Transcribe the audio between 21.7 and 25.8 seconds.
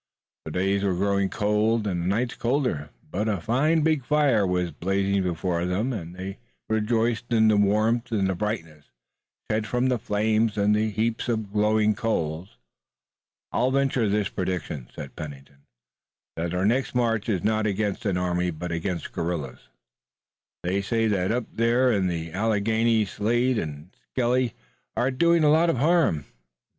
in the Alleghanies Slade and Skelly are doing a lot of